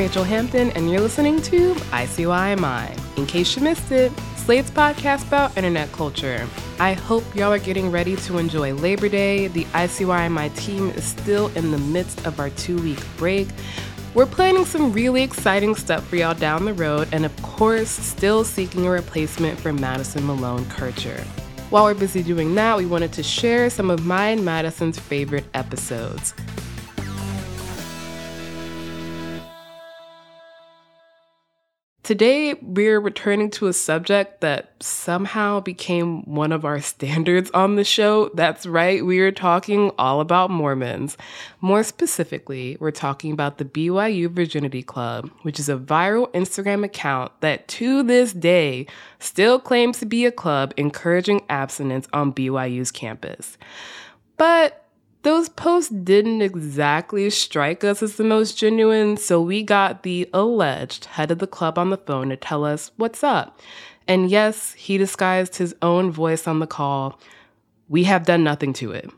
[0.00, 3.18] Rachelle Hampton, and you're listening to ICYMI.
[3.18, 6.48] In case you missed it, Slate's podcast about internet culture.
[6.78, 9.48] I hope y'all are getting ready to enjoy Labor Day.
[9.48, 13.48] The ICYMI team is still in the midst of our two week break.
[14.14, 18.42] We're planning some really exciting stuff for y'all down the road, and of course, still
[18.42, 21.22] seeking a replacement for Madison Malone Kircher.
[21.68, 25.44] While we're busy doing that, we wanted to share some of my and Madison's favorite
[25.52, 26.32] episodes.
[32.10, 37.84] Today, we're returning to a subject that somehow became one of our standards on the
[37.84, 38.32] show.
[38.34, 41.16] That's right, we are talking all about Mormons.
[41.60, 47.30] More specifically, we're talking about the BYU Virginity Club, which is a viral Instagram account
[47.42, 48.88] that to this day
[49.20, 53.56] still claims to be a club encouraging abstinence on BYU's campus.
[54.36, 54.84] But
[55.22, 61.04] those posts didn't exactly strike us as the most genuine, so we got the alleged
[61.04, 63.60] head of the club on the phone to tell us what's up.
[64.08, 67.20] And yes, he disguised his own voice on the call.
[67.88, 69.10] We have done nothing to it.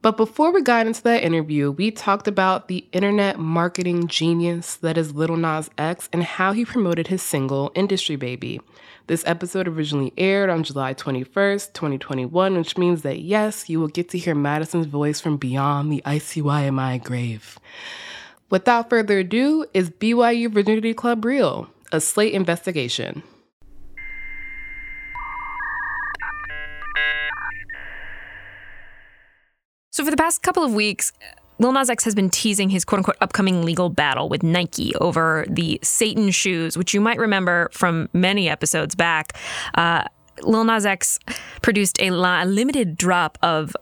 [0.00, 4.98] But before we got into that interview, we talked about the internet marketing genius that
[4.98, 8.60] is Lil Nas X and how he promoted his single, Industry Baby.
[9.06, 14.08] This episode originally aired on July 21st, 2021, which means that yes, you will get
[14.10, 17.58] to hear Madison's voice from beyond the ICYMI grave.
[18.48, 21.68] Without further ado, is BYU Virginity Club real?
[21.92, 23.22] A slate investigation.
[29.90, 31.12] So, for the past couple of weeks,
[31.64, 35.46] Lil Nas X has been teasing his quote unquote upcoming legal battle with Nike over
[35.48, 39.32] the Satan shoes, which you might remember from many episodes back.
[39.74, 40.04] Uh,
[40.42, 41.18] Lil Nas X
[41.62, 43.74] produced a, a limited drop of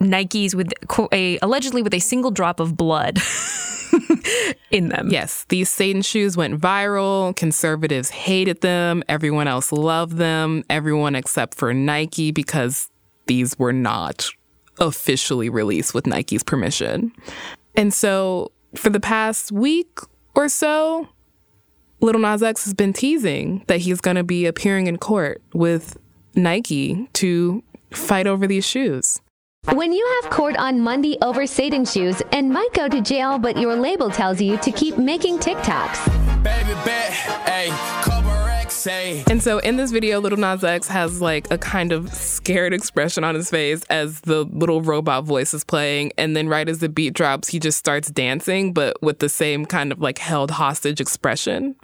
[0.00, 0.72] Nikes with
[1.10, 3.18] a allegedly with a single drop of blood.
[4.70, 5.08] in them.
[5.10, 7.34] Yes, these Satan shoes went viral.
[7.34, 9.02] Conservatives hated them.
[9.08, 10.62] Everyone else loved them.
[10.70, 12.90] Everyone except for Nike because
[13.26, 14.30] these were not
[14.78, 17.12] officially released with Nike's permission.
[17.74, 19.98] And so for the past week
[20.34, 21.08] or so,
[22.00, 25.96] Lil Nas X has been teasing that he's going to be appearing in court with
[26.34, 29.20] Nike to fight over these shoes.
[29.72, 33.56] When you have court on Monday over Satan shoes and might go to jail, but
[33.56, 36.04] your label tells you to keep making TikToks.
[36.44, 37.12] Baby, bet,
[37.48, 37.70] hey,
[38.84, 39.24] say.
[39.28, 43.24] And so in this video, Lil Nas X has like a kind of scared expression
[43.24, 46.12] on his face as the little robot voice is playing.
[46.18, 49.64] And then right as the beat drops, he just starts dancing, but with the same
[49.64, 51.74] kind of like held hostage expression.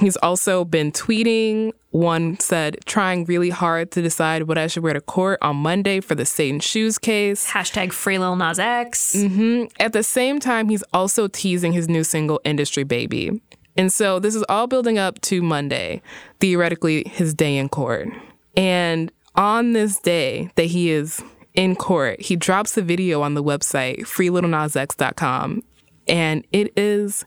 [0.00, 1.72] He's also been tweeting.
[1.90, 6.00] One said, trying really hard to decide what I should wear to court on Monday
[6.00, 7.50] for the Satan Shoes case.
[7.50, 9.14] Hashtag free Lil Nas X.
[9.14, 9.64] Mm-hmm.
[9.78, 13.42] At the same time, he's also teasing his new single, Industry Baby.
[13.76, 16.02] And so this is all building up to Monday,
[16.40, 18.08] theoretically his day in court.
[18.56, 21.22] And on this day that he is
[21.54, 25.62] in court, he drops a video on the website freelittlnasx.com
[26.08, 27.24] and it is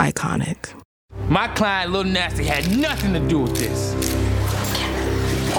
[0.00, 0.74] iconic.
[1.28, 3.94] My client Lil Nasty had nothing to do with this.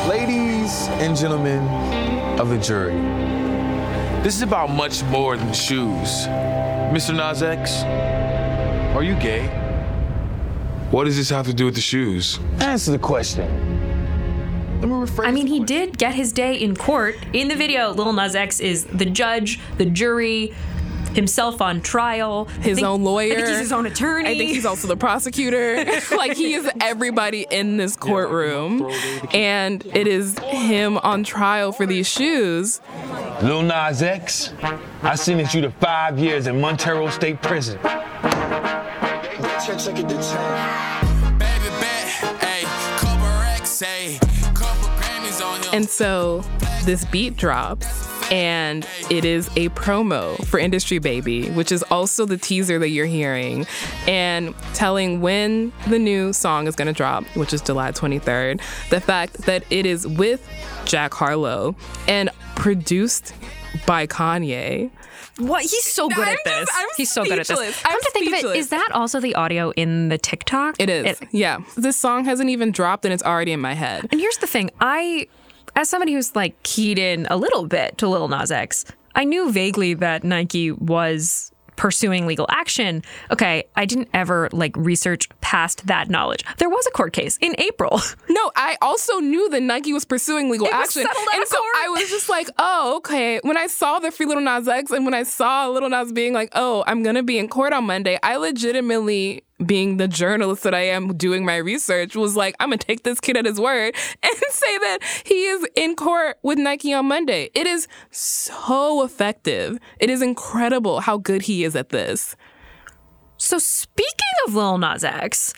[0.08, 1.66] Ladies and gentlemen
[2.40, 2.94] of the jury,
[4.24, 6.28] this is about much more than shoes.
[6.92, 7.16] Mr.
[7.16, 7.84] Nas X,
[8.96, 9.63] are you gay?
[10.94, 12.40] What does this have to do with the shoes?
[12.60, 13.50] Answer the question.
[14.80, 15.28] Let me rephrase.
[15.28, 17.16] I mean, he did get his day in court.
[17.34, 20.54] In the video, Lil Nas X is the judge, the jury,
[21.16, 23.34] himself on trial, his think, own lawyer.
[23.34, 24.30] I think he's his own attorney.
[24.30, 25.84] I think he's also the prosecutor.
[26.16, 28.88] like he is everybody in this courtroom,
[29.34, 32.82] and it is him on trial for these shoes.
[33.42, 34.54] Lil Nas X,
[35.02, 37.80] I sentenced you to five years in Montero State Prison.
[45.74, 46.44] And so
[46.86, 47.88] this beat drops
[48.32, 53.06] and it is a promo for Industry Baby, which is also the teaser that you're
[53.06, 53.68] hearing,
[54.08, 58.60] and telling when the new song is going to drop, which is July 23rd.
[58.90, 60.48] The fact that it is with
[60.86, 61.76] Jack Harlow
[62.08, 63.34] and produced
[63.86, 64.90] by Kanye.
[65.38, 65.64] What?
[65.64, 66.70] He's so good at this.
[66.74, 67.60] I'm He's so good at this.
[67.60, 70.76] I'm Come to think of it, is that also the audio in the TikTok?
[70.80, 71.22] It is.
[71.22, 71.60] It, yeah.
[71.76, 74.08] This song hasn't even dropped and it's already in my head.
[74.12, 74.70] And here's the thing.
[74.80, 75.28] I,
[75.76, 78.86] as somebody who's like keyed in a little bit to Lil Nas X,
[79.16, 81.52] I knew vaguely that Nike was
[81.84, 83.04] pursuing legal action.
[83.30, 86.46] Okay, I didn't ever like research past that knowledge.
[86.58, 88.00] There was a court case in April.
[88.30, 91.02] No, I also knew that Nike was pursuing legal It action.
[91.04, 91.76] and so court.
[91.84, 93.40] I was just like, oh, okay.
[93.44, 96.34] When I saw the free Lil Nas X and when I saw Little Nas being
[96.34, 100.64] like, oh, I'm going to be in court on Monday, I legitimately, being the journalist
[100.64, 103.60] that I am doing my research, was like, I'm to take this kid at his
[103.60, 107.50] word and say that he is in court with Nike on Monday.
[107.54, 109.80] It is so effective.
[110.00, 112.36] It is incredible how good he is at this.
[113.38, 114.14] So speaking
[114.48, 115.54] of Lil Nas X,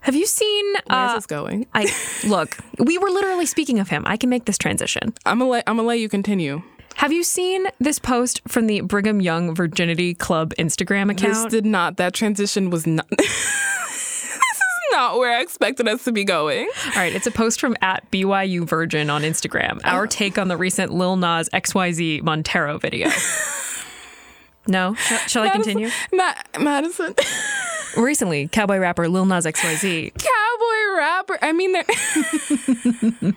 [0.00, 0.74] have you seen?
[0.86, 1.66] Where's uh, this going?
[1.72, 1.90] I
[2.26, 2.58] look.
[2.78, 4.02] We were literally speaking of him.
[4.06, 5.14] I can make this transition.
[5.24, 6.62] I'm to let I'm to let you continue.
[6.96, 11.34] Have you seen this post from the Brigham Young Virginity Club Instagram account?
[11.34, 11.96] This did not.
[11.96, 13.06] That transition was not.
[13.18, 13.30] this
[14.30, 14.62] is
[14.92, 16.68] not where I expected us to be going.
[16.86, 19.80] All right, it's a post from at BYU Virgin on Instagram.
[19.84, 19.90] Oh.
[19.90, 23.08] Our take on the recent Lil Nas XYZ Montero video.
[24.66, 24.94] No?
[24.94, 25.90] Shall, shall I continue?
[26.10, 27.14] Ma- Madison,
[27.98, 31.38] Recently, cowboy rapper Lil Nas XYZ cowboy rapper.
[31.42, 33.34] I mean, they're-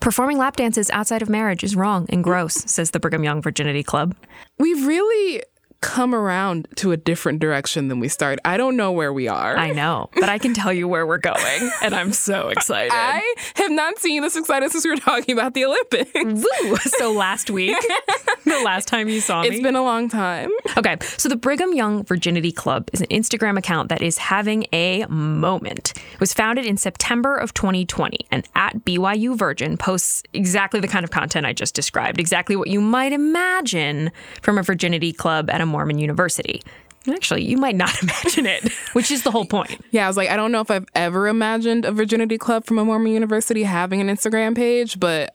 [0.00, 3.82] performing lap dances outside of marriage is wrong and gross, says the Brigham Young Virginity
[3.82, 4.14] Club.
[4.58, 5.42] we've really
[5.80, 8.40] come around to a different direction than we started.
[8.44, 9.56] I don't know where we are.
[9.56, 12.92] I know, but I can tell you where we're going, and I'm so excited.
[12.94, 13.22] I
[13.56, 16.12] have not seen this excited since we were talking about the Olympics.
[16.14, 16.76] Woo!
[16.76, 17.76] So last week,
[18.44, 20.50] the last time you saw me, It's been a long time.
[20.76, 25.04] Okay, so the Brigham Young Virginity Club is an Instagram account that is having a
[25.06, 25.92] moment.
[26.14, 31.04] It was founded in September of 2020, and at BYU Virgin posts exactly the kind
[31.04, 34.10] of content I just described, exactly what you might imagine
[34.42, 36.62] from a virginity club at a Mormon university.
[37.08, 39.80] Actually, you might not imagine it, which is the whole point.
[39.90, 42.78] Yeah, I was like, I don't know if I've ever imagined a virginity club from
[42.78, 45.34] a Mormon university having an Instagram page, but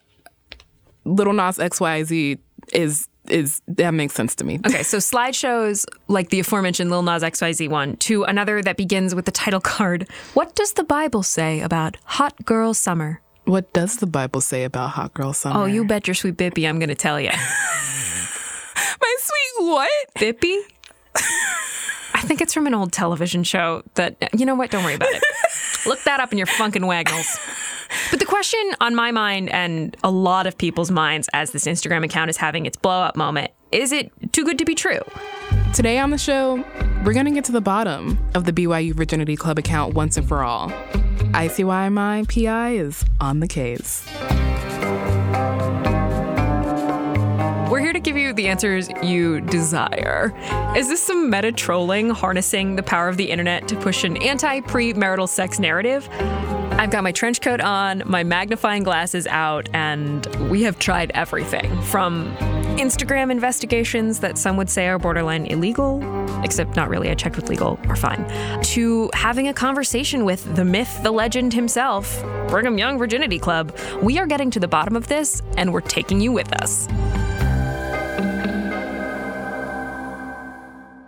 [1.04, 2.38] Lil Nas XYZ
[2.72, 4.58] is is that makes sense to me.
[4.66, 9.26] Okay, so slideshows like the aforementioned Lil Nas XYZ one to another that begins with
[9.26, 13.20] the title card What does the Bible say about hot girl summer?
[13.44, 15.60] What does the Bible say about hot girl summer?
[15.60, 17.30] Oh, you bet your sweet Bippy, I'm going to tell you.
[19.02, 19.90] my sweet what?
[20.16, 20.58] Bippy?
[22.14, 24.70] I think it's from an old television show that, you know what?
[24.70, 25.22] Don't worry about it.
[25.86, 27.38] Look that up in your Funk and Wagnalls.
[28.10, 32.04] But the question on my mind and a lot of people's minds as this Instagram
[32.04, 35.00] account is having its blow up moment is it too good to be true?
[35.74, 36.62] Today on the show,
[37.04, 40.42] we're gonna get to the bottom of the BYU Virginity Club account once and for
[40.42, 40.68] all.
[41.32, 44.06] ICYMI PI is on the case.
[47.72, 50.34] We're here to give you the answers you desire.
[50.76, 54.60] Is this some meta trolling harnessing the power of the internet to push an anti
[54.60, 56.06] premarital sex narrative?
[56.12, 61.80] I've got my trench coat on, my magnifying glasses out, and we have tried everything
[61.80, 62.36] from
[62.76, 66.02] Instagram investigations that some would say are borderline illegal,
[66.44, 68.28] except not really, I checked with legal, are fine,
[68.64, 73.74] to having a conversation with the myth, the legend himself, Brigham Young Virginity Club.
[74.02, 76.86] We are getting to the bottom of this, and we're taking you with us.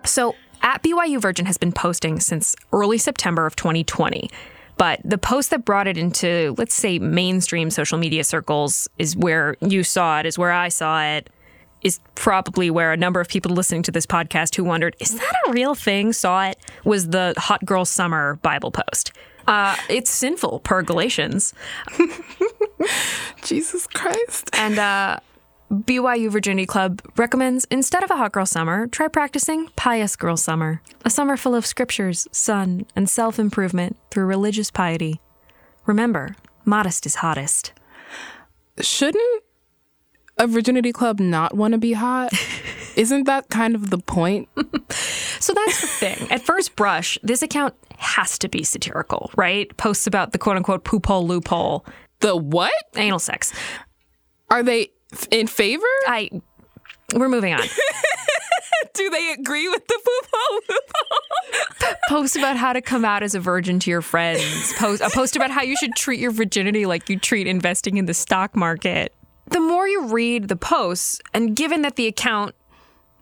[0.04, 4.30] So, at BYU Virgin has been posting since early September of 2020.
[4.76, 9.56] But the post that brought it into, let's say, mainstream social media circles is where
[9.60, 11.30] you saw it, is where I saw it,
[11.82, 15.34] is probably where a number of people listening to this podcast who wondered, is that
[15.46, 16.12] a real thing?
[16.12, 19.12] Saw it was the Hot Girl Summer Bible post.
[19.46, 21.52] Uh, it's sinful per Galatians.
[23.42, 24.48] Jesus Christ.
[24.54, 25.20] And uh,
[25.72, 30.80] BYU Virginity Club recommends instead of a hot girl summer, try practicing pious girl summer,
[31.04, 35.20] a summer full of scriptures, sun, and self improvement through religious piety.
[35.86, 37.72] Remember, modest is hottest.
[38.80, 39.42] Shouldn't
[40.38, 42.32] a virginity club not want to be hot?
[42.96, 44.48] Isn't that kind of the point?
[45.40, 46.30] So that's the thing.
[46.30, 49.74] At first brush, this account has to be satirical, right?
[49.76, 51.84] Posts about the quote unquote poop hole loophole,
[52.20, 52.72] The what?
[52.96, 53.52] anal sex.
[54.50, 54.90] Are they
[55.30, 55.86] in favor?
[56.06, 56.30] I.
[57.14, 57.60] We're moving on.
[58.94, 60.28] Do they agree with the poop
[60.62, 61.94] loophole?
[62.08, 64.72] post about how to come out as a virgin to your friends.
[64.74, 68.06] Post a post about how you should treat your virginity like you treat investing in
[68.06, 69.12] the stock market.
[69.50, 72.54] The more you read the posts, and given that the account,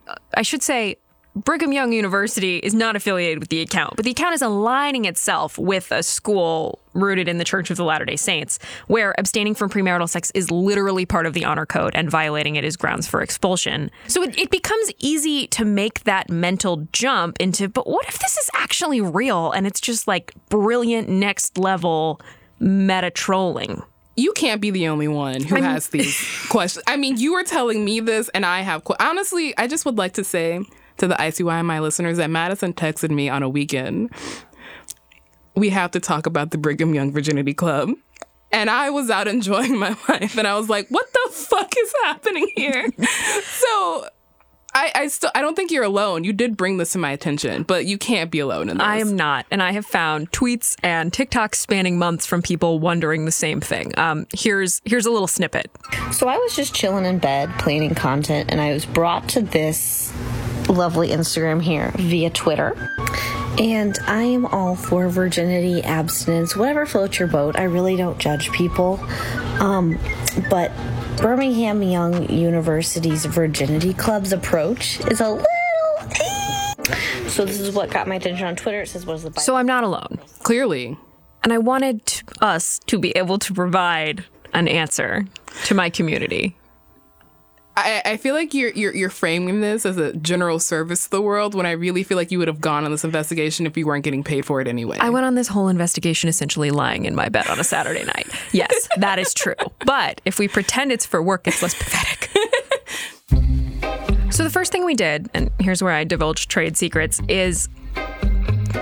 [0.06, 0.96] uh, I should say,
[1.34, 5.56] Brigham Young University is not affiliated with the account, but the account is aligning itself
[5.56, 9.70] with a school rooted in the Church of the Latter day Saints, where abstaining from
[9.70, 13.22] premarital sex is literally part of the honor code and violating it is grounds for
[13.22, 13.90] expulsion.
[14.08, 18.36] So it, it becomes easy to make that mental jump into, but what if this
[18.36, 22.20] is actually real and it's just like brilliant next level
[22.60, 23.82] meta trolling?
[24.18, 26.84] You can't be the only one who has these questions.
[26.86, 28.84] I mean, you were telling me this, and I have.
[28.84, 30.60] que- Honestly, I just would like to say
[30.98, 34.10] to the ICYMI my listeners that Madison texted me on a weekend
[35.54, 37.90] we have to talk about the Brigham Young Virginity Club.
[38.50, 41.92] And I was out enjoying my life and I was like, what the fuck is
[42.04, 42.88] happening here?
[43.42, 44.06] so
[44.74, 46.24] I, I still I don't think you're alone.
[46.24, 48.86] You did bring this to my attention, but you can't be alone in this.
[48.86, 53.24] I am not, and I have found tweets and TikToks spanning months from people wondering
[53.24, 53.96] the same thing.
[53.98, 55.70] Um, here's here's a little snippet.
[56.12, 60.12] So I was just chilling in bed, planning content, and I was brought to this
[60.68, 62.76] lovely Instagram here via Twitter.
[63.58, 67.58] And I am all for virginity, abstinence, whatever floats your boat.
[67.58, 68.98] I really don't judge people.
[69.60, 69.98] Um,
[70.48, 70.72] but
[71.18, 75.46] Birmingham Young University's Virginity Club's approach is a little.
[76.10, 77.28] Eh.
[77.28, 78.82] So this is what got my attention on Twitter.
[78.82, 80.96] It says, "What is the Bible?" So I'm not alone, Clearly.
[81.44, 85.24] and I wanted us to be able to provide an answer
[85.64, 86.56] to my community.
[87.76, 91.22] I, I feel like you're, you're you're framing this as a general service to the
[91.22, 93.86] world when I really feel like you would have gone on this investigation if you
[93.86, 94.98] weren't getting paid for it anyway.
[95.00, 98.28] I went on this whole investigation essentially lying in my bed on a Saturday night.
[98.52, 99.54] Yes, that is true.
[99.86, 102.30] But if we pretend it's for work, it's less pathetic.
[104.30, 107.70] so the first thing we did, and here's where I divulge trade secrets, is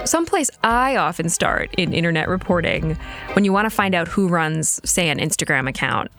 [0.04, 2.96] someplace I often start in internet reporting
[3.34, 6.10] when you want to find out who runs, say, an Instagram account,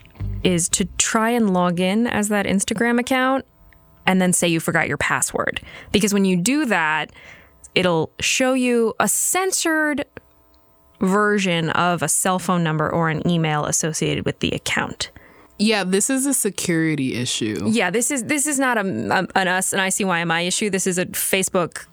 [0.43, 3.45] is to try and log in as that Instagram account
[4.05, 5.61] and then say you forgot your password.
[5.91, 7.11] Because when you do that,
[7.75, 10.05] it'll show you a censored
[10.99, 15.11] version of a cell phone number or an email associated with the account.
[15.57, 17.67] yeah, this is a security issue.
[17.67, 20.69] Yeah, this is this is not a, a an us and ICYMI issue.
[20.71, 21.85] This is a Facebook.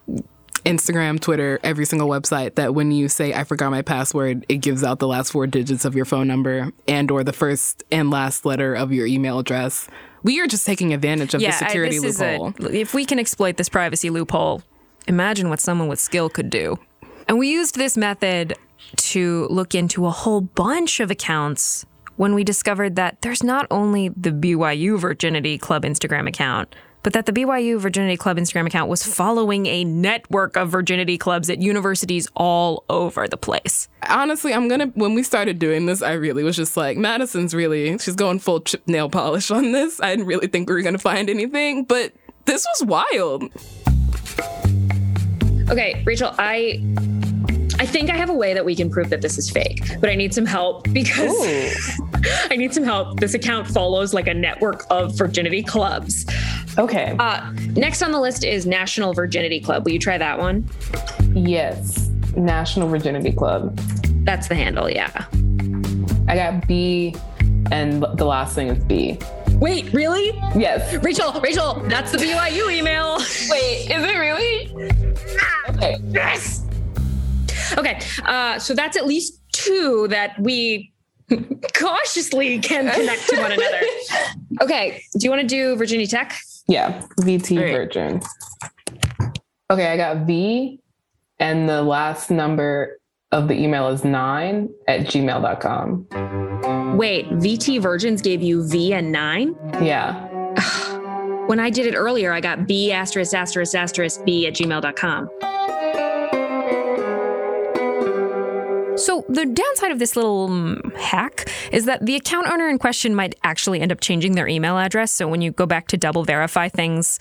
[0.69, 4.85] Instagram, Twitter, every single website that when you say I forgot my password, it gives
[4.85, 8.45] out the last four digits of your phone number and or the first and last
[8.45, 9.89] letter of your email address.
[10.23, 12.55] We are just taking advantage of Yeah, the security this loophole.
[12.61, 14.63] A, if we can exploit this privacy loophole,
[15.07, 16.79] imagine what someone with skill could do.
[17.29, 18.57] And we used this method
[18.97, 21.85] to look into a whole bunch of accounts
[22.17, 26.75] when we discovered that there's not only the BYU Virginity Club Instagram account,
[27.09, 31.49] but that the BYU Virginity Club Instagram account was following a network of virginity clubs
[31.49, 33.88] at universities all over the place.
[34.11, 34.88] Honestly, I'm gonna.
[34.88, 37.97] When we started doing this, I really was just like, Madison's really.
[37.97, 39.99] She's going full chip nail polish on this.
[40.03, 42.12] I didn't really think we were gonna find anything, but
[42.45, 43.45] this was wild.
[45.71, 46.83] Okay, Rachelle, I
[47.81, 50.11] I think I have a way that we can prove that this is fake, but
[50.11, 51.33] I need some help because
[52.51, 53.21] I need some help.
[53.21, 56.27] This account follows like a network of virginity clubs.
[56.77, 57.17] Okay.
[57.19, 59.85] Uh, next on the list is National Virginity Club.
[59.85, 60.69] Will you try that one?
[61.35, 62.11] yes.
[62.37, 63.77] National Virginity Club.
[64.25, 65.25] That's the handle, yeah.
[66.29, 67.17] I got B,
[67.73, 69.19] and the last thing is B.
[69.55, 70.29] Wait, really?
[70.57, 70.93] Yes.
[70.97, 73.17] Rachelle, Rachelle, that's the BYU email.
[73.49, 74.71] Wait, is it really?
[75.71, 75.97] Okay.
[76.11, 76.65] Yes.
[77.77, 80.93] Okay, uh, so that's at least two that we
[81.75, 83.81] cautiously can connect to one another.
[84.63, 86.39] Okay, do you want to do Virginia Tech?
[86.69, 87.73] Yeah, VT All right.
[87.73, 88.21] Virgin.
[89.71, 90.81] Okay, I got V,
[91.39, 92.99] and the last number
[93.33, 96.97] of the email is nine at gmail.com.
[96.97, 99.55] Wait, VT Virgins gave you V and nine?
[99.83, 100.25] Yeah.
[101.49, 105.31] When I did it earlier, I got B asterisk asterisk asterisk B at gmail.com.
[109.29, 113.35] the downside of this little mm, hack is that the account owner in question might
[113.45, 115.13] actually end up changing their email address.
[115.13, 117.19] So, when you go back to double verify things,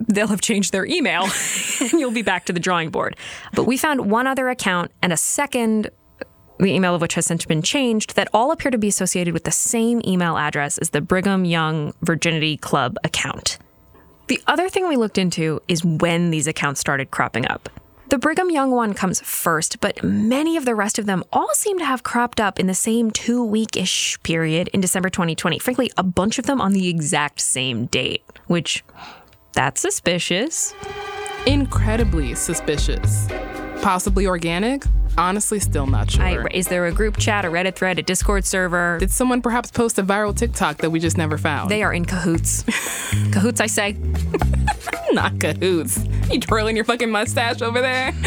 [0.00, 1.22] they'll have changed their email
[1.80, 3.16] and you'll be back to the drawing board.
[3.54, 5.90] But we found one other account and a second,
[6.58, 9.44] the email of which has since been changed, that all appear to be associated with
[9.44, 13.58] the same email address as the Brigham Young Virginity Club account.
[14.26, 17.68] The other thing we looked into is when these accounts started cropping up.
[18.10, 21.78] The Brigham Young one comes first, but many of the rest of them all seem
[21.78, 25.58] to have cropped up in the same two week ish period in December 2020.
[25.58, 28.84] Frankly, a bunch of them on the exact same date, which
[29.54, 30.74] that's suspicious.
[31.46, 33.26] Incredibly suspicious.
[33.80, 34.84] Possibly organic?
[35.16, 36.24] Honestly, still not sure.
[36.24, 38.98] I, is there a group chat, a Reddit thread, a Discord server?
[38.98, 41.70] Did someone perhaps post a viral TikTok that we just never found?
[41.70, 42.62] They are in cahoots.
[43.32, 43.96] cahoots, I say.
[45.12, 46.04] not cahoots.
[46.30, 48.12] You twirling your fucking mustache over there?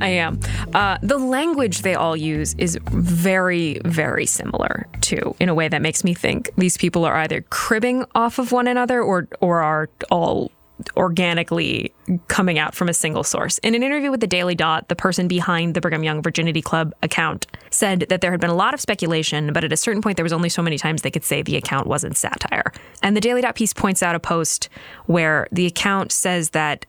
[0.00, 0.40] I am.
[0.74, 5.82] Uh, the language they all use is very, very similar too, in a way that
[5.82, 9.88] makes me think these people are either cribbing off of one another or or are
[10.10, 10.50] all
[10.96, 11.94] organically
[12.28, 13.58] coming out from a single source.
[13.58, 16.92] In an interview with the Daily Dot, the person behind the Brigham Young Virginity Club
[17.02, 20.16] account said that there had been a lot of speculation, but at a certain point
[20.16, 22.72] there was only so many times they could say the account wasn't satire.
[23.02, 24.68] And the Daily Dot piece points out a post
[25.06, 26.86] where the account says that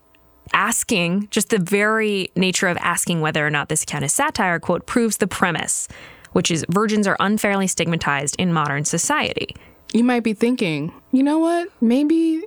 [0.54, 4.86] asking, just the very nature of asking whether or not this account is satire, quote,
[4.86, 5.88] proves the premise,
[6.34, 9.56] which is virgins are unfairly stigmatized in modern society.
[9.94, 11.70] You might be thinking, you know what?
[11.80, 12.44] Maybe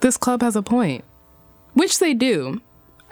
[0.00, 1.04] this club has a point,
[1.74, 2.60] which they do.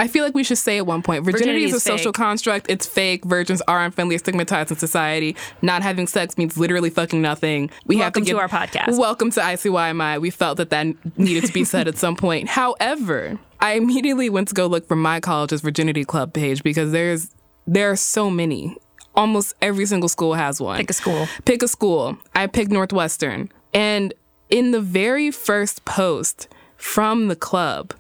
[0.01, 2.13] I feel like we should say at one point virginity, Virginity is a is social
[2.13, 2.67] construct.
[2.69, 3.25] It's fake.
[3.25, 5.35] Virgins are unfriendly, stigmatized in society.
[5.61, 7.71] Not having sex means literally fucking nothing.
[7.85, 8.99] We have Welcome to to get our podcast.
[8.99, 10.21] Welcome to ICYMI.
[10.21, 10.87] We felt that that
[11.19, 12.49] needed to be said at some point.
[12.51, 17.35] However, I immediately went to go look for my college's virginity club page because there's
[17.67, 18.77] there are so many.
[19.17, 20.79] Almost every single school has one.
[20.79, 21.27] Pick a school.
[21.45, 22.17] Pick a school.
[22.37, 23.51] I picked Northwestern.
[23.75, 24.15] And
[24.49, 26.47] in the very first post
[26.79, 27.93] from the club,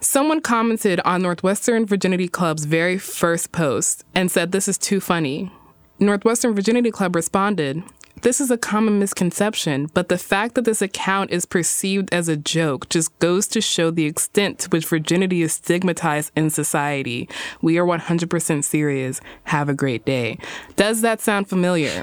[0.00, 5.52] someone commented on Northwestern Virginity Club's very first post and said, This is too funny.
[6.00, 7.82] Northwestern Virginity Club responded,
[8.26, 12.36] This is a common misconception, but the fact that this account is perceived as a
[12.36, 17.28] joke just goes to show the extent to which virginity is stigmatized in society.
[17.62, 19.20] We are 100% serious.
[19.44, 20.38] Have a great day.
[20.74, 22.02] Does that sound familiar?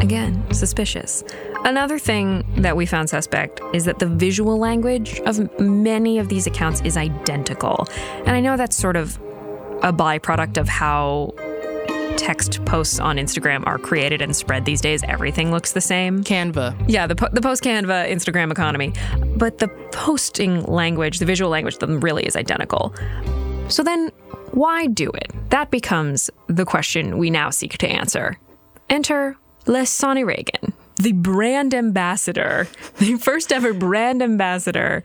[0.00, 1.22] Again, suspicious.
[1.64, 6.48] Another thing that we found suspect is that the visual language of many of these
[6.48, 7.86] accounts is identical.
[8.26, 9.18] And I know that's sort of
[9.84, 11.32] a byproduct of how
[12.16, 15.02] text posts on Instagram are created and spread these days.
[15.04, 16.22] Everything looks the same.
[16.22, 16.84] Canva.
[16.88, 18.92] Yeah, the, po- the post Canva Instagram economy.
[19.36, 22.94] But the posting language, the visual language, them really is identical.
[23.68, 24.10] So then,
[24.52, 25.32] why do it?
[25.50, 28.38] That becomes the question we now seek to answer.
[28.90, 35.04] Enter Les Sonny Reagan, the brand ambassador, the first ever brand ambassador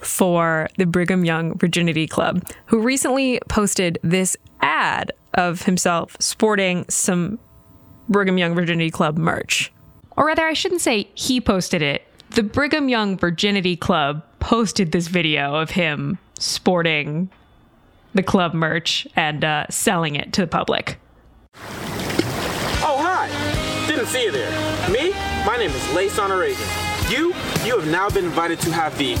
[0.00, 7.38] for the Brigham Young Virginity Club, who recently posted this ad of himself sporting some
[8.08, 9.72] Brigham Young Virginity Club merch.
[10.16, 12.02] Or rather, I shouldn't say he posted it.
[12.30, 17.30] The Brigham Young Virginity Club posted this video of him sporting
[18.14, 20.98] the club merch and uh, selling it to the public.
[22.80, 23.28] Oh, hi.
[23.86, 24.50] Didn't see you there.
[24.90, 25.10] Me?
[25.46, 26.56] My name is Lace Reagan.
[27.08, 27.28] You?
[27.64, 29.14] You have now been invited to have the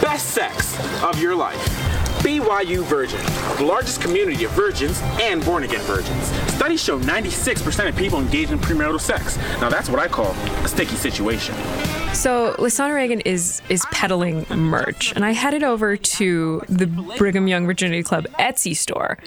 [0.00, 1.83] best sex of your life.
[2.24, 3.20] BYU Virgin,
[3.58, 6.24] the largest community of virgins and born again virgins.
[6.54, 9.36] Studies show 96% of people engage in premarital sex.
[9.60, 10.30] Now, that's what I call
[10.64, 11.54] a sticky situation.
[12.14, 16.86] So Lasana Reagan is is peddling merch, and I headed over to the
[17.18, 19.18] Brigham Young Virginity Club Etsy store,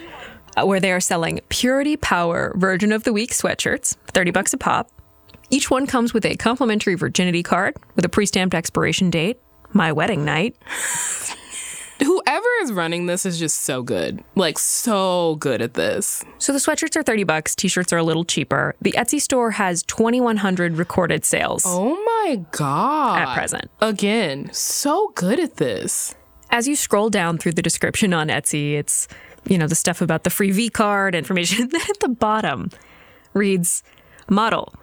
[0.56, 4.58] uh, where they are selling Purity Power Virgin of the Week sweatshirts, thirty bucks a
[4.58, 4.90] pop.
[5.52, 9.40] Each one comes with a complimentary virginity card with a pre-stamped expiration date,
[9.74, 10.56] my wedding night.
[12.00, 14.24] Whoever is running this is just so good.
[14.36, 16.24] Like, so good at this.
[16.38, 18.76] So the sweatshirts are 30 bucks, t-shirts are a little cheaper.
[18.82, 21.64] The Etsy store has 2100 recorded sales.
[21.66, 23.20] Oh my God.
[23.20, 23.72] At present.
[23.82, 26.16] Again, so good at this.
[26.50, 29.08] As you scroll down through the description on Etsy, it's,
[29.48, 31.68] you know, the stuff about the free V card information.
[31.70, 32.70] Then at the bottom
[33.34, 33.84] reads
[34.30, 34.74] model,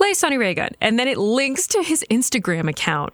[0.00, 0.74] Lay Sonny Reagan.
[0.80, 3.12] And then it links to his Instagram account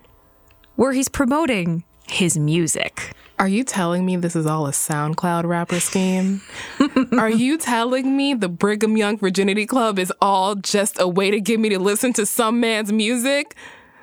[0.76, 3.12] where he's promoting his music.
[3.40, 6.42] Are you telling me this is all a SoundCloud rapper scheme?
[7.18, 11.40] Are you telling me the Brigham Young Virginity Club is all just a way to
[11.40, 13.56] get me to listen to some man's music?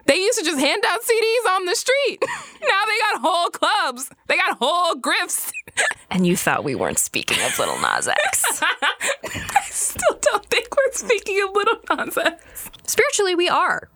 [0.08, 2.18] They used to just hand out CDs on the street.
[2.68, 4.10] now they got whole clubs.
[4.26, 5.52] They got whole grifts.
[6.10, 8.64] And you thought we weren't speaking of Lil Nas X.
[8.64, 12.72] I still don't think we're speaking of little nonsense.
[12.88, 13.88] Spiritually, we are.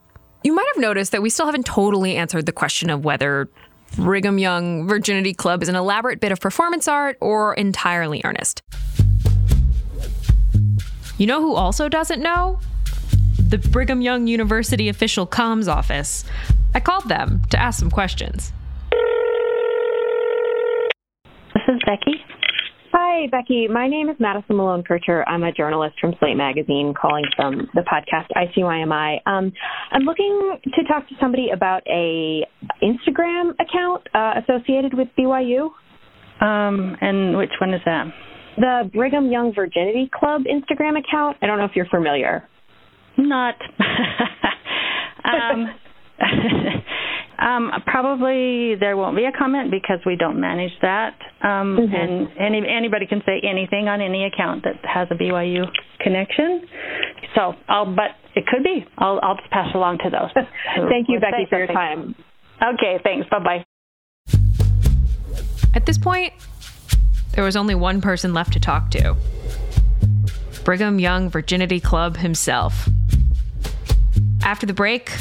[0.43, 3.49] You might have noticed that we still haven't totally answered the question of whether
[3.97, 8.61] Brigham Young Virginity Club is an elaborate bit of performance art or entirely earnest.
[11.17, 12.59] You know who also doesn't know?
[13.37, 16.23] The Brigham Young University official comms office.
[16.73, 18.53] I called them to ask some questions.
[21.53, 22.23] This is Becky.
[22.93, 23.69] Hi, Becky.
[23.69, 25.23] My name is Madison Malone Kircher.
[25.25, 29.19] I'm a journalist from Slate Magazine calling from the podcast ICYMI.
[29.25, 29.53] Um,
[29.91, 32.45] I'm looking to talk to somebody about a
[32.83, 35.69] Instagram account uh, associated with BYU.
[36.41, 38.07] Um, and which one is that?
[38.57, 41.37] The Brigham Young Virginity Club Instagram account.
[41.41, 42.43] I don't know if you're familiar.
[43.17, 43.55] Not.
[45.23, 45.67] um,
[47.39, 51.15] um, probably there won't be a comment because we don't manage that.
[51.41, 51.93] Um, Mhm.
[51.93, 55.65] And any anybody can say anything on any account that has a BYU
[55.99, 56.67] connection.
[57.35, 58.85] So I'll, but it could be.
[58.97, 60.31] I'll I'll just pass along to those.
[60.89, 62.15] Thank you, would Becky, say for your time.
[62.61, 63.27] Okay, thanks.
[63.29, 63.65] Bye bye.
[65.73, 66.33] At this point,
[67.33, 69.15] there was only one person left to talk to
[70.63, 72.87] Brigham Young Virginity Club himself.
[74.43, 75.11] After the break,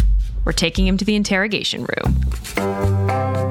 [0.44, 3.49] we're taking him to the interrogation room.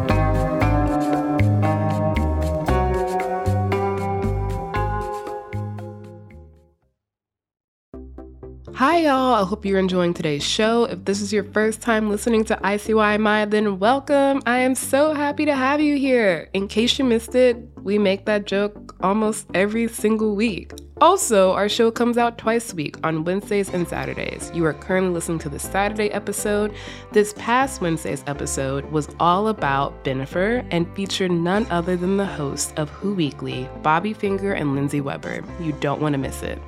[8.80, 9.34] Hi, y'all.
[9.34, 10.86] I hope you're enjoying today's show.
[10.86, 14.42] If this is your first time listening to ICYMI, then welcome.
[14.46, 16.50] I am so happy to have you here.
[16.54, 20.72] In case you missed it, we make that joke almost every single week.
[21.02, 24.50] Also, our show comes out twice a week on Wednesdays and Saturdays.
[24.54, 26.74] You are currently listening to the Saturday episode.
[27.12, 32.72] This past Wednesday's episode was all about Bennifer and featured none other than the hosts
[32.78, 35.44] of Who Weekly, Bobby Finger and Lindsey Weber.
[35.60, 36.62] You don't want to miss it.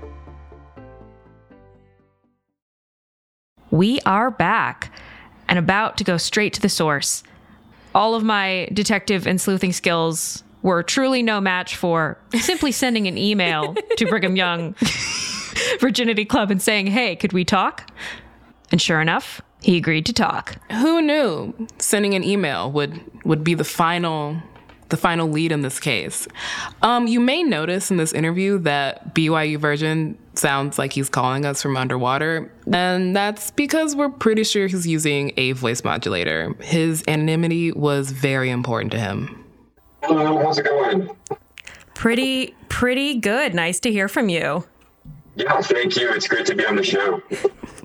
[3.72, 4.94] We are back
[5.48, 7.24] and about to go straight to the source.
[7.96, 13.18] All of my detective and sleuthing skills were truly no match for simply sending an
[13.18, 14.76] email to Brigham Young
[15.80, 17.90] Virginity Club and saying, hey, could we talk?
[18.72, 20.58] And sure enough, he agreed to talk.
[20.72, 24.42] Who knew sending an email would would be the final
[24.92, 26.28] the final lead in this case.
[26.84, 31.62] Um, you may notice in this interview that BYU Virgin sounds like he's calling us
[31.62, 36.54] from underwater, and that's because we're pretty sure he's using a voice modulator.
[36.62, 39.44] His anonymity was very important to him.
[40.04, 41.10] Hello, how's it going?
[41.96, 43.54] Pretty, pretty good.
[43.54, 44.66] Nice to hear from you.
[45.36, 46.12] Yeah, thank you.
[46.12, 47.22] It's great to be on the show.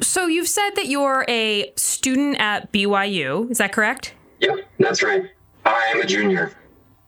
[0.03, 3.51] So you've said that you're a student at BYU.
[3.51, 4.15] Is that correct?
[4.41, 5.31] Yep, that's right.
[5.65, 6.53] I am a junior.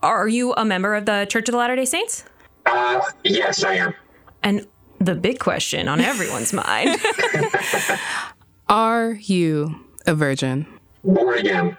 [0.03, 2.25] Are you a member of the Church of the Latter day Saints?
[2.67, 3.95] Uh, yes, I am.
[4.43, 4.67] And
[5.01, 7.01] the big question on everyone's mind
[8.69, 9.75] Are you
[10.07, 10.67] a virgin?
[11.03, 11.77] Born again.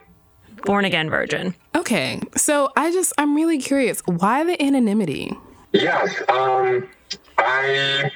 [0.66, 1.56] Born again virgin.
[1.76, 4.02] Okay, so I just, I'm really curious.
[4.06, 5.32] Why the anonymity?
[5.72, 6.90] Yeah, um,
[7.38, 8.12] I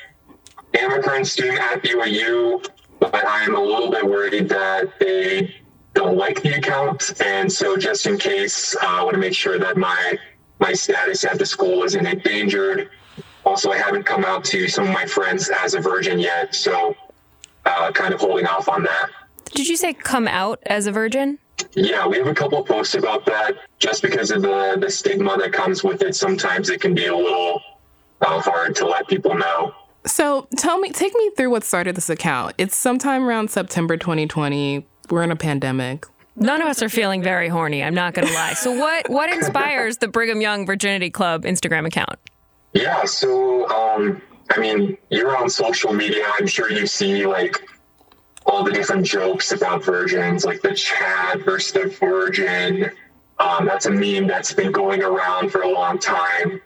[0.74, 2.68] am a current student at BYU,
[3.00, 5.56] but I'm a little bit worried that they
[5.94, 9.60] don't like the account, and so just in case, uh, I want to make sure
[9.60, 10.18] that my
[10.60, 12.90] my status at the school isn't endangered.
[13.46, 16.96] Also, I haven't come out to some of my friends as a virgin yet, so
[17.66, 19.10] uh, kind of holding off on that.
[19.54, 21.38] Did you say come out as a virgin?
[21.74, 23.56] Yeah, we have a couple of posts about that.
[23.80, 27.16] Just because of the the stigma that comes with it, sometimes it can be a
[27.16, 27.62] little
[28.22, 29.74] uh, hard to let people know.
[30.06, 32.56] So tell me, take me through what started this account.
[32.58, 34.86] It's sometime around September 2020.
[35.10, 36.06] We're in a pandemic.
[36.36, 37.84] None of us are feeling very horny.
[37.84, 38.54] I'm not going to lie.
[38.54, 42.20] So what what inspires the Brigham Young Virginity Club Instagram account?
[42.74, 46.26] Yeah, so um, I mean, you're on social media.
[46.40, 47.62] I'm sure you see like
[48.46, 52.92] all the different jokes about virgins, like the Chad versus the virgin.
[53.40, 56.62] Um, that's a meme that's been going around for a long time.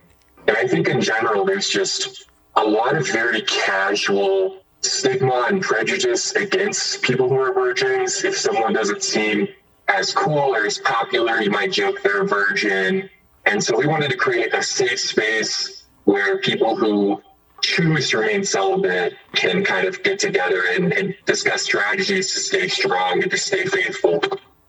[0.47, 6.35] And I think in general, there's just a lot of very casual stigma and prejudice
[6.35, 8.23] against people who are virgins.
[8.23, 9.47] If someone doesn't seem
[9.87, 13.09] as cool or as popular, you might joke they're a virgin.
[13.45, 17.21] And so we wanted to create a safe space where people who
[17.61, 22.67] choose to remain celibate can kind of get together and, and discuss strategies to stay
[22.67, 24.21] strong and to stay faithful.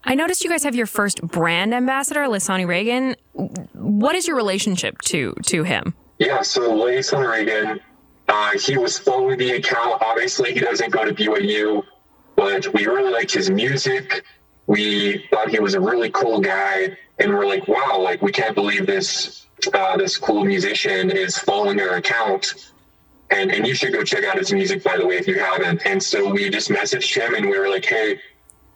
[0.05, 3.14] I noticed you guys have your first brand ambassador, Lasani Reagan.
[3.75, 5.94] What is your relationship to to him?
[6.18, 7.81] Yeah, so Layson Reagan,
[8.28, 10.02] uh, he was following the account.
[10.02, 11.82] Obviously, he doesn't go to BYU,
[12.36, 14.24] but we really liked his music.
[14.66, 18.54] We thought he was a really cool guy, and we're like, wow, like we can't
[18.54, 22.72] believe this uh, this cool musician is following our account.
[23.30, 25.86] And and you should go check out his music, by the way, if you haven't.
[25.86, 28.20] And so we just messaged him, and we were like, hey,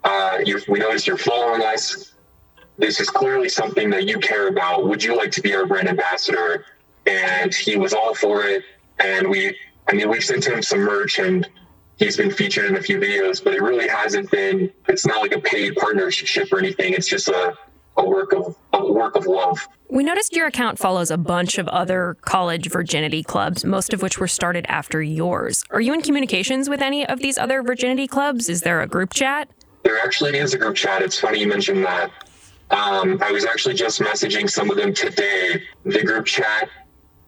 [0.05, 2.15] uh, you, we noticed you're following us.
[2.79, 4.89] This is clearly something that you care about.
[4.89, 6.65] Would you like to be our brand ambassador?
[7.07, 8.65] And he was all for it.
[8.99, 9.57] And we,
[9.89, 11.49] I mean, we've sent him some merch and
[11.97, 15.33] he's been featured in a few videos, but it really hasn't been, it's not like
[15.33, 16.95] a paid partnership or anything.
[16.95, 17.57] It's just a,
[17.97, 19.67] a work of, a work of love.
[19.89, 24.19] We noticed your account follows a bunch of other college virginity clubs, most of which
[24.19, 25.65] were started after yours.
[25.71, 28.49] Are you in communications with any of these other virginity clubs?
[28.49, 29.51] Is there a group chat?
[29.83, 31.03] There actually is a group chat.
[31.03, 32.11] It's funny you mentioned that.
[32.71, 35.63] Um, I was actually just messaging some of them today.
[35.85, 36.71] The group chat,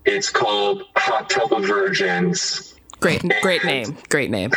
[0.04, 2.74] it's called Hot Tub of Virgins.
[3.00, 3.96] Great, great name.
[4.08, 4.50] Great name.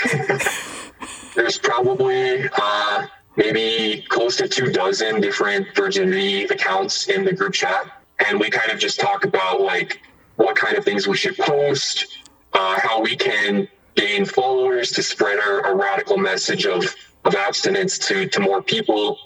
[1.36, 8.04] There's probably uh, maybe close to two dozen different virginity accounts in the group chat.
[8.28, 10.02] And we kind of just talk about like
[10.38, 12.20] what kind of things we should post,
[12.54, 16.84] uh, how we can gain followers to spread our, our radical message of,
[17.26, 19.18] of abstinence to, to more people.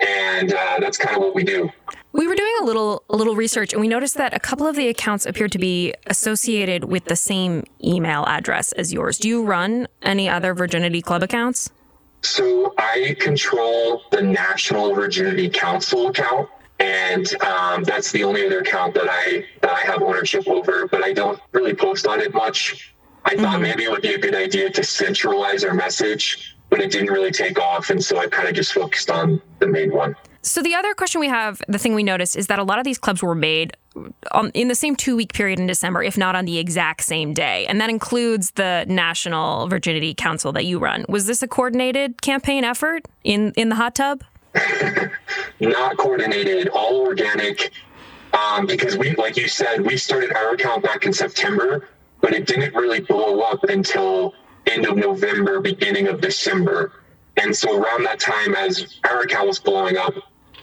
[0.00, 1.70] And uh, that's kind of what we do.
[2.16, 4.74] We were doing a little a little research and we noticed that a couple of
[4.74, 9.18] the accounts appeared to be associated with the same email address as yours.
[9.18, 11.68] Do you run any other Virginity Club accounts?
[12.22, 16.48] So I control the National Virginity Council account,
[16.80, 20.88] and um, that's the only other account that I that I have ownership over.
[20.88, 22.94] But I don't really post on it much.
[23.26, 23.42] I mm-hmm.
[23.42, 27.10] thought maybe it would be a good idea to centralize our message, but it didn't
[27.10, 27.90] really take off.
[27.90, 30.16] And so I kind of just focused on the main one.
[30.46, 32.84] So the other question we have, the thing we noticed is that a lot of
[32.84, 33.76] these clubs were made
[34.30, 37.34] on, in the same two week period in December, if not on the exact same
[37.34, 37.66] day.
[37.66, 41.04] And that includes the National Virginity Council that you run.
[41.08, 44.22] Was this a coordinated campaign effort in, in the hot tub?
[45.60, 47.72] not coordinated, all organic.
[48.32, 51.88] Um, because we, like you said, we started our account back in September,
[52.20, 54.32] but it didn't really blow up until
[54.66, 56.92] end of November, beginning of December.
[57.36, 60.14] And so around that time, as our account was blowing up,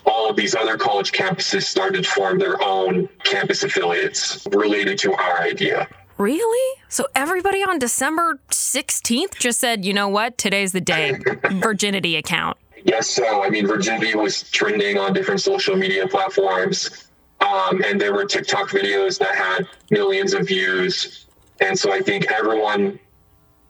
[0.05, 5.13] all of these other college campuses started to form their own campus affiliates related to
[5.13, 5.87] our idea.
[6.17, 6.81] Really?
[6.89, 10.37] So everybody on December 16th just said, you know what?
[10.37, 11.17] Today's the day.
[11.51, 12.57] Virginity account.
[12.83, 17.07] Yes, so I mean, Virginity was trending on different social media platforms.
[17.39, 21.25] Um, and there were TikTok videos that had millions of views.
[21.61, 22.99] And so I think everyone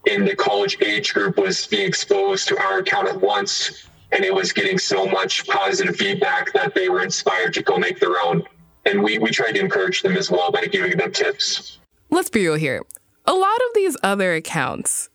[0.06, 4.34] in the college age group was being exposed to our account at once and it
[4.34, 8.43] was getting so much positive feedback that they were inspired to go make their own.
[8.86, 11.80] And we, we tried to encourage them as well by giving them tips.
[12.10, 12.84] Let's be real here.
[13.26, 15.10] A lot of these other accounts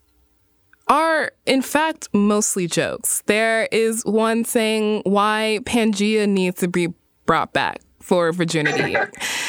[0.89, 3.23] are, in fact, mostly jokes.
[3.27, 6.89] There is one saying why Pangea needs to be
[7.27, 8.97] brought back for virginity.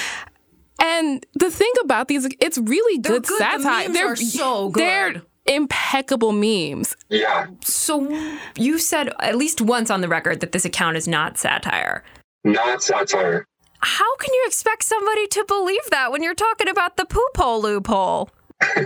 [0.82, 3.38] and the thing about these, it's really good, good.
[3.38, 3.88] satire.
[3.88, 4.82] The they're so good.
[4.82, 6.96] They're impeccable memes.
[7.10, 7.48] Yeah.
[7.62, 8.08] So
[8.56, 12.04] you said at least once on the record that this account is not satire.
[12.44, 13.46] Not satire.
[13.82, 17.62] How can you expect somebody to believe that when you're talking about the poop hole
[17.62, 18.30] loophole?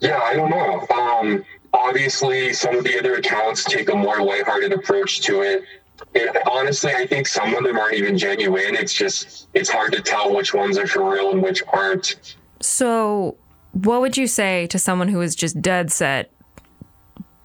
[0.00, 0.86] yeah, I don't know.
[0.94, 5.64] Um, obviously, some of the other accounts take a more lighthearted approach to it.
[6.14, 6.36] it.
[6.46, 8.76] Honestly, I think some of them aren't even genuine.
[8.76, 12.36] It's just, it's hard to tell which ones are for real and which aren't.
[12.60, 13.36] So,
[13.74, 16.30] what would you say to someone who is just dead set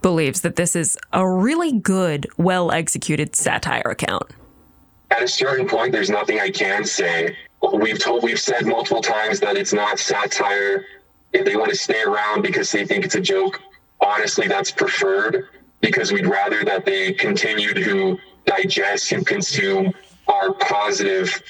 [0.02, 4.24] believes that this is a really good, well executed satire account?
[5.12, 7.36] At a certain point, there's nothing I can say.
[7.74, 10.86] We've told, we've said multiple times that it's not satire.
[11.34, 13.60] If they want to stay around because they think it's a joke,
[14.00, 15.48] honestly, that's preferred
[15.82, 19.94] because we'd rather that they continue to digest and consume
[20.28, 21.42] our positive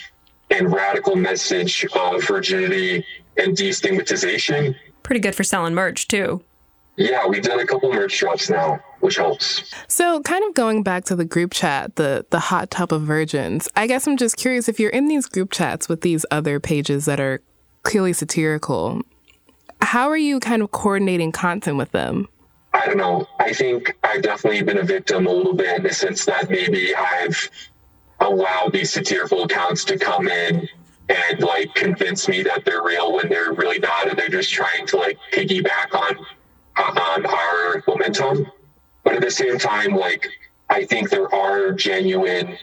[0.50, 3.06] and radical message of virginity
[3.40, 4.76] and destigmatization.
[5.04, 6.44] Pretty good for selling merch, too.
[7.00, 9.74] Yeah, we've done a couple merch drops now, which helps.
[9.88, 13.70] So, kind of going back to the group chat, the the hot tub of virgins.
[13.78, 17.06] I guess I'm just curious if you're in these group chats with these other pages
[17.06, 17.42] that are
[17.84, 19.02] clearly satirical.
[19.82, 22.28] How are you kind of coordinating content with them?
[22.74, 23.26] I don't know.
[23.40, 26.94] I think I've definitely been a victim a little bit in the sense that maybe
[26.94, 27.50] I've
[28.20, 30.68] allowed these satirical accounts to come in
[31.10, 34.86] and like convince me that they're real when they're really not, and they're just trying
[34.88, 36.18] to like piggyback on
[36.78, 38.48] on our momentum.
[39.04, 40.28] But at the same time, like
[40.70, 42.58] I think there are genuine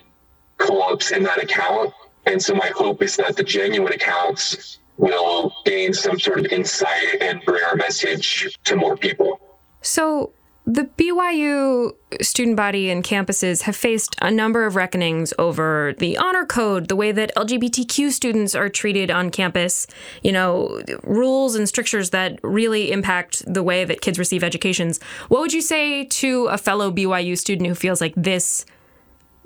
[0.59, 1.93] clubs in that account,
[2.25, 7.21] and so my hope is that the genuine accounts will gain some sort of insight
[7.21, 9.41] and bring our message to more people.
[9.83, 10.33] So
[10.67, 16.45] the BYU student body and campuses have faced a number of reckonings over the honor
[16.45, 19.87] code, the way that LGBTQ students are treated on campus,
[20.25, 25.01] you know, rules and strictures that really impact the way that kids receive educations.
[25.29, 28.67] What would you say to a fellow BYU student who feels like this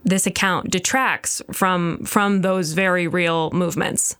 [0.03, 4.17] this account detracts from from those very real movements?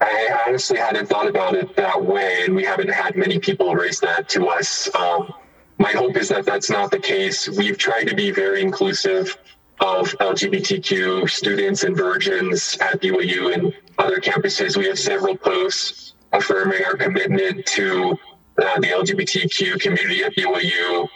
[0.00, 4.00] I honestly hadn't thought about it that way, and we haven't had many people raise
[4.00, 4.88] that to us.
[4.94, 5.34] Um,
[5.80, 7.48] my hope is that that's not the case.
[7.48, 9.38] We've tried to be very inclusive
[9.80, 14.76] of LGBTQ students and virgins at BYU and other campuses.
[14.76, 18.10] We have several posts affirming our commitment to
[18.62, 21.08] uh, the LGBTQ community at BYU.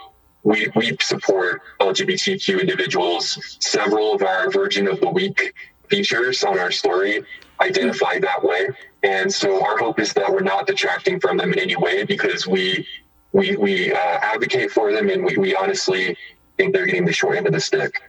[0.45, 3.59] We, we support LGBTQ individuals.
[3.61, 5.53] Several of our Virgin of the Week
[5.91, 7.23] features on our story
[7.61, 8.69] identify that way.
[9.03, 12.47] And so our hope is that we're not detracting from them in any way because
[12.47, 12.87] we
[13.35, 16.17] we we uh, advocate for them, and we, we honestly
[16.57, 18.01] think they're getting the short end of the stick.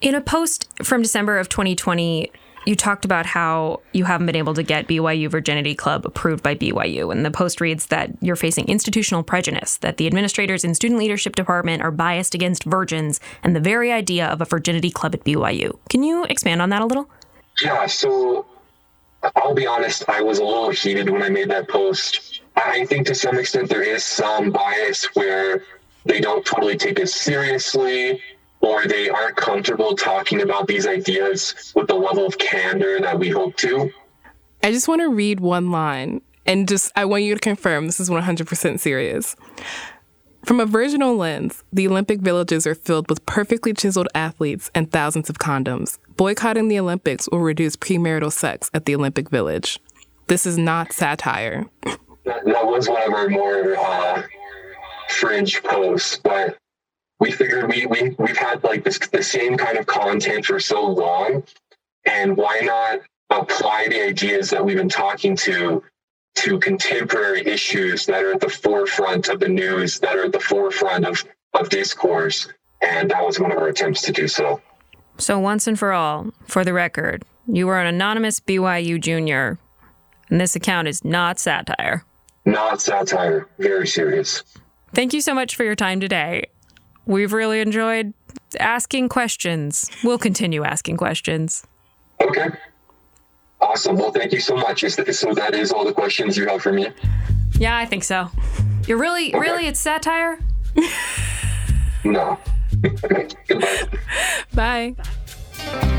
[0.00, 2.32] In a post from December of 2020,
[2.64, 6.54] you talked about how you haven't been able to get BYU Virginity Club approved by
[6.54, 7.12] BYU.
[7.12, 11.36] And the post reads that you're facing institutional prejudice, that the administrators in student leadership
[11.36, 15.78] department are biased against virgins, and the very idea of a virginity club at BYU.
[15.90, 17.10] Can you expand on that a little?
[17.62, 18.46] Yeah, so
[19.36, 22.39] I'll be honest, I was a little heated when I made that post.
[22.56, 25.64] I think to some extent there is some bias where
[26.04, 28.20] they don't totally take it seriously
[28.60, 33.30] or they aren't comfortable talking about these ideas with the level of candor that we
[33.30, 33.90] hope to.
[34.62, 38.00] I just want to read one line And just, I want you to confirm this
[38.00, 39.36] is 100% serious.
[40.44, 45.28] From a virginal lens, the Olympic villages are filled with perfectly chiseled athletes and thousands
[45.28, 45.98] of condoms.
[46.16, 49.78] Boycotting the Olympics will reduce premarital sex at the Olympic Village.
[50.28, 51.66] This is not satire.
[52.30, 54.22] That, that was one of our more uh,
[55.08, 56.56] fringe posts, but
[57.18, 60.86] we figured we, we we've had like this the same kind of content for so
[60.86, 61.42] long,
[62.04, 65.82] and why not apply the ideas that we've been talking to
[66.36, 70.38] to contemporary issues that are at the forefront of the news, that are at the
[70.38, 72.46] forefront of, of discourse.
[72.80, 74.60] And that was one of our attempts to do so.
[75.18, 79.58] So, once and for all, for the record, you are an anonymous BYU junior,
[80.28, 82.04] and this account is not satire.
[82.44, 84.42] Not satire, very serious.
[84.94, 86.44] Thank you so much for your time today.
[87.06, 88.12] We've really enjoyed
[88.58, 89.90] asking questions.
[90.02, 91.66] We'll continue asking questions.
[92.20, 92.48] Okay.
[93.60, 93.96] Awesome.
[93.96, 94.80] Well, thank you so much.
[94.80, 96.88] So that is all the questions you have for me?
[97.58, 98.30] Yeah, I think so.
[98.86, 99.38] You're really, okay.
[99.38, 100.38] really, it's satire?
[102.04, 102.38] no.
[103.46, 103.88] Goodbye.
[104.94, 105.96] Bye.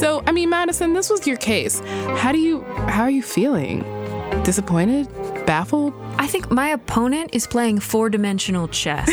[0.00, 1.80] So, I mean, Madison, this was your case.
[2.16, 3.82] How do you, how are you feeling?
[4.44, 5.06] Disappointed?
[5.44, 5.92] Baffled?
[6.16, 9.10] I think my opponent is playing four dimensional chess.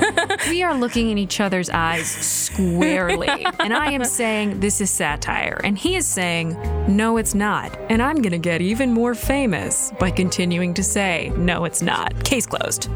[0.48, 3.44] we are looking in each other's eyes squarely.
[3.58, 5.60] and I am saying this is satire.
[5.64, 7.76] And he is saying, no, it's not.
[7.90, 12.24] And I'm going to get even more famous by continuing to say, no, it's not.
[12.24, 12.88] Case closed.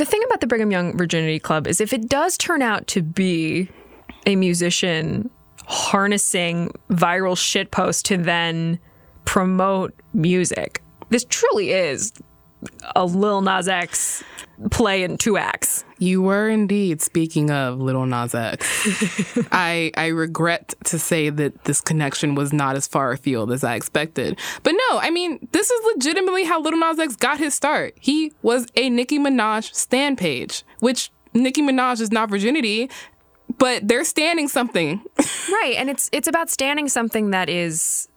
[0.00, 3.02] The thing about the Brigham Young Virginity Club is if it does turn out to
[3.02, 3.68] be
[4.24, 5.28] a musician
[5.66, 8.78] harnessing viral shitpost to then
[9.26, 12.14] promote music, this truly is
[12.94, 14.22] a Lil Nas X
[14.70, 15.84] play in two acts.
[15.98, 19.38] You were indeed speaking of Lil Nas X.
[19.52, 23.74] I I regret to say that this connection was not as far afield as I
[23.74, 24.38] expected.
[24.62, 27.94] But no, I mean, this is legitimately how Lil Nas X got his start.
[28.00, 32.90] He was a Nicki Minaj stand page, which Nicki Minaj is not virginity,
[33.58, 35.02] but they're standing something.
[35.52, 38.08] right, and it's it's about standing something that is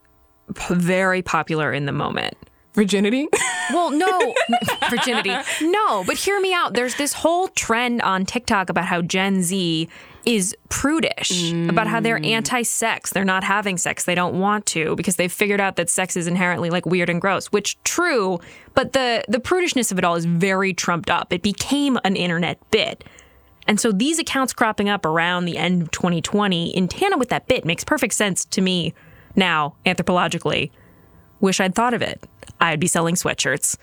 [0.69, 2.35] very popular in the moment
[2.73, 3.27] virginity?
[3.71, 4.33] Well, no,
[4.89, 5.33] virginity.
[5.61, 6.73] No, but hear me out.
[6.73, 9.87] There's this whole trend on TikTok about how Gen Z
[10.25, 11.69] is prudish, mm.
[11.69, 13.11] about how they're anti sex.
[13.11, 14.05] They're not having sex.
[14.05, 17.19] They don't want to because they've figured out that sex is inherently like weird and
[17.19, 18.39] gross, which true,
[18.73, 21.33] but the the prudishness of it all is very trumped up.
[21.33, 23.03] It became an internet bit.
[23.65, 27.47] And so these accounts cropping up around the end of 2020 in tandem with that
[27.47, 28.93] bit makes perfect sense to me
[29.35, 30.69] now, anthropologically.
[31.39, 32.23] Wish I'd thought of it.
[32.63, 33.77] I'd be selling sweatshirts.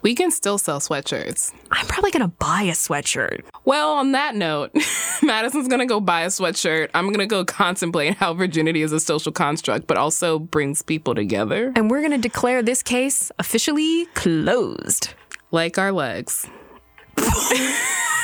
[0.00, 1.52] We can still sell sweatshirts.
[1.72, 3.42] I'm probably going to buy a sweatshirt.
[3.64, 4.70] Well, on that note,
[5.22, 6.90] Madison's going to go buy a sweatshirt.
[6.94, 11.16] I'm going to go contemplate how virginity is a social construct, but also brings people
[11.16, 11.72] together.
[11.74, 15.14] And we're going to declare this case officially closed.
[15.50, 16.46] Like our legs.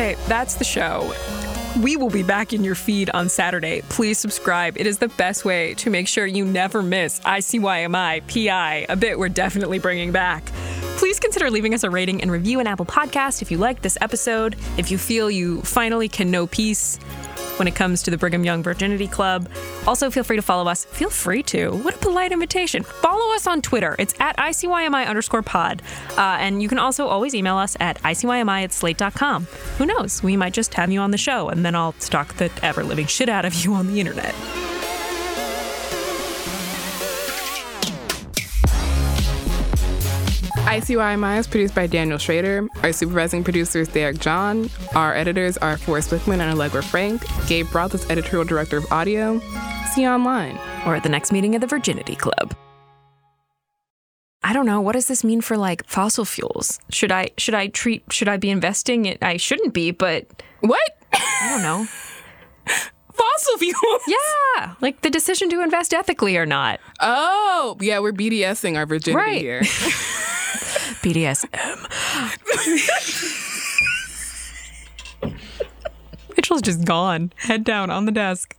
[0.00, 1.12] Okay, that's the show.
[1.82, 3.82] We will be back in your feed on Saturday.
[3.90, 4.78] Please subscribe.
[4.78, 9.18] It is the best way to make sure you never miss ICYMI PI, a bit
[9.18, 10.46] we're definitely bringing back.
[10.96, 13.98] Please consider leaving us a rating and review in Apple Podcast if you liked this
[14.00, 14.56] episode.
[14.78, 16.98] If you feel you finally can know peace,
[17.60, 19.48] when it comes to the Brigham Young Virginity Club.
[19.86, 20.86] Also, feel free to follow us.
[20.86, 21.76] Feel free to.
[21.76, 22.82] What a polite invitation.
[22.82, 23.94] Follow us on Twitter.
[23.98, 25.82] It's at ICYMI underscore pod.
[26.16, 29.44] Uh, and you can also always email us at ICYMI at slate.com.
[29.76, 30.22] Who knows?
[30.22, 33.06] We might just have you on the show, and then I'll stalk the ever living
[33.06, 34.34] shit out of you on the internet.
[40.70, 42.68] ICYMI is produced by Daniel Schroeder.
[42.84, 44.70] Our supervising producer is Derek John.
[44.94, 47.24] Our editors are Forrest Wickman and Allegra Frank.
[47.48, 49.40] Gabe Roth is editorial director of audio.
[49.92, 50.56] See you online.
[50.86, 52.54] Or at the next meeting of the Virginity Club.
[54.44, 54.80] I don't know.
[54.80, 56.78] What does this mean for like fossil fuels?
[56.88, 59.18] Should I should I treat should I be investing it?
[59.22, 60.98] I shouldn't be, but what?
[61.12, 61.84] I don't know.
[63.12, 64.02] fossil fuels.
[64.06, 66.78] Yeah, like the decision to invest ethically or not.
[67.00, 69.40] Oh, yeah, we're BDSing our virginity right.
[69.40, 69.62] here.
[71.02, 71.86] BDSM.
[76.36, 77.32] Mitchell's just gone.
[77.36, 78.56] Head down on the desk.